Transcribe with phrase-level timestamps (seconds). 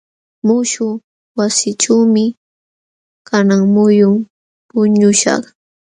[0.45, 0.99] Muśhuq
[1.37, 2.25] wasiićhuumi
[3.27, 4.15] kanan muyun
[4.69, 5.43] puñuśhaq.